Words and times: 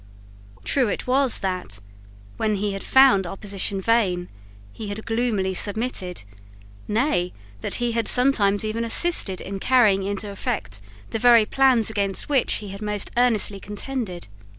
True 0.63 0.87
it 0.87 1.05
was 1.05 1.37
that, 1.41 1.77
when 2.37 2.55
he 2.55 2.71
had 2.73 2.83
found 2.83 3.27
opposition 3.27 3.79
vain, 3.79 4.29
he 4.73 4.87
had 4.87 5.05
gloomily 5.05 5.53
submitted, 5.53 6.23
nay, 6.87 7.33
that 7.59 7.75
he 7.75 7.91
had 7.91 8.07
sometimes 8.07 8.65
even 8.65 8.83
assisted 8.83 9.39
in 9.39 9.59
carrying 9.59 10.01
into 10.01 10.31
effect 10.31 10.81
the 11.11 11.19
very 11.19 11.45
plans 11.45 11.91
against 11.91 12.29
which 12.29 12.53
he 12.53 12.69
had 12.69 12.81
most 12.81 13.11
earnestly 13.15 13.59
contended. 13.59 14.27